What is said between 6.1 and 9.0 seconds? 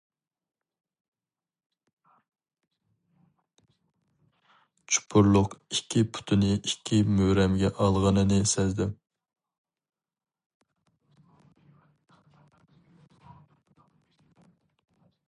پۇتىنى ئىككى مۈرەمگە ئالغىنىنى سەزدىم.